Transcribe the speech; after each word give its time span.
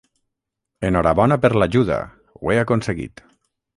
Enhorabona 0.89 1.37
per 1.43 1.51
l'ajuda, 1.63 1.99
ho 2.41 2.55
he 2.55 2.59
aconseguit! 2.63 3.23